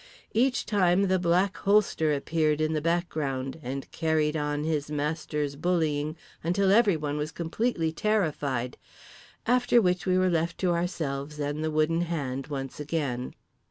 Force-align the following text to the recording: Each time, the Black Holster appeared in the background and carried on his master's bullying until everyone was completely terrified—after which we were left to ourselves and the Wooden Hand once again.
Each 0.33 0.65
time, 0.65 1.09
the 1.09 1.19
Black 1.19 1.57
Holster 1.57 2.11
appeared 2.11 2.59
in 2.59 2.73
the 2.73 2.81
background 2.81 3.59
and 3.61 3.91
carried 3.91 4.35
on 4.35 4.63
his 4.63 4.89
master's 4.89 5.55
bullying 5.55 6.17
until 6.43 6.71
everyone 6.71 7.17
was 7.17 7.31
completely 7.31 7.91
terrified—after 7.91 9.79
which 9.79 10.07
we 10.07 10.17
were 10.17 10.31
left 10.31 10.57
to 10.61 10.71
ourselves 10.71 11.37
and 11.39 11.63
the 11.63 11.69
Wooden 11.69 12.01
Hand 12.01 12.47
once 12.47 12.79
again. 12.79 13.35